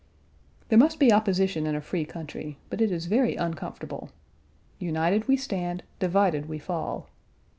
[0.69, 2.57] There must be opposition in a free country.
[2.71, 4.09] But it is very uncomfortable.
[4.79, 7.07] "United we stand, divided we fall."